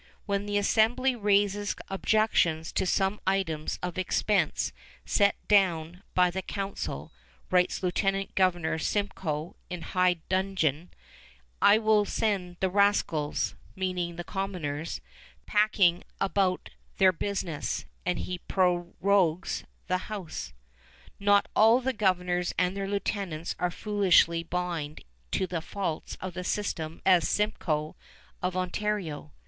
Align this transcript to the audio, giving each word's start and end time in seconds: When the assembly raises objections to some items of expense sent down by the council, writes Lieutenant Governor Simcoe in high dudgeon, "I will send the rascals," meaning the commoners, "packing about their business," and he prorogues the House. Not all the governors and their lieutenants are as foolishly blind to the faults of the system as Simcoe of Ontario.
When 0.25 0.47
the 0.47 0.57
assembly 0.57 1.15
raises 1.15 1.75
objections 1.87 2.71
to 2.71 2.87
some 2.87 3.21
items 3.27 3.77
of 3.83 3.99
expense 3.99 4.73
sent 5.05 5.35
down 5.47 6.01
by 6.15 6.31
the 6.31 6.41
council, 6.41 7.11
writes 7.51 7.83
Lieutenant 7.83 8.33
Governor 8.33 8.79
Simcoe 8.79 9.55
in 9.69 9.83
high 9.83 10.15
dudgeon, 10.27 10.89
"I 11.61 11.77
will 11.77 12.05
send 12.05 12.57
the 12.61 12.69
rascals," 12.71 13.53
meaning 13.75 14.15
the 14.15 14.23
commoners, 14.23 15.01
"packing 15.45 16.03
about 16.19 16.71
their 16.97 17.11
business," 17.13 17.85
and 18.03 18.17
he 18.17 18.39
prorogues 18.39 19.65
the 19.85 19.99
House. 20.09 20.51
Not 21.19 21.47
all 21.55 21.79
the 21.79 21.93
governors 21.93 22.55
and 22.57 22.75
their 22.75 22.87
lieutenants 22.87 23.55
are 23.59 23.67
as 23.67 23.75
foolishly 23.75 24.41
blind 24.41 25.03
to 25.33 25.45
the 25.45 25.61
faults 25.61 26.17
of 26.19 26.33
the 26.33 26.43
system 26.43 27.03
as 27.05 27.29
Simcoe 27.29 27.95
of 28.41 28.57
Ontario. 28.57 29.31